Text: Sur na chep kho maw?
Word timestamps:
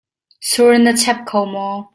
Sur 0.49 0.73
na 0.83 0.91
chep 1.01 1.19
kho 1.29 1.39
maw? 1.53 1.75